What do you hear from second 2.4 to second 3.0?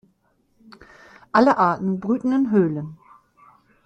Höhlen.